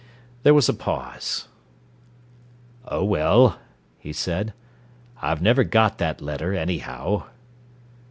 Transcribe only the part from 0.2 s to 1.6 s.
There was a pause.